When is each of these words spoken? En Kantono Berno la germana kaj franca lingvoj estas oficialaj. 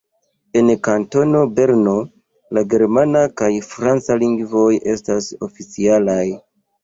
En 0.59 0.69
Kantono 0.85 1.41
Berno 1.59 1.93
la 2.57 2.63
germana 2.71 3.21
kaj 3.41 3.51
franca 3.73 4.17
lingvoj 4.23 4.65
estas 4.95 5.31
oficialaj. 5.49 6.25